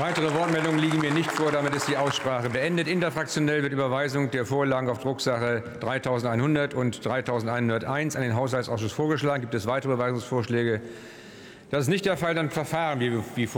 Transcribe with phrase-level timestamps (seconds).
[0.00, 1.52] Weitere Wortmeldungen liegen mir nicht vor.
[1.52, 2.88] Damit ist die Aussprache beendet.
[2.88, 9.42] Interfraktionell wird Überweisung der Vorlagen auf Drucksache 3100 und 3101 an den Haushaltsausschuss vorgeschlagen.
[9.42, 10.80] Gibt es weitere Überweisungsvorschläge?
[11.70, 12.34] Das ist nicht der Fall.
[12.34, 13.48] Dann verfahren wir wie vor.